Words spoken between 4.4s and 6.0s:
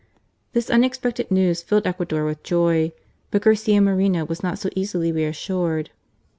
not so easily reassured.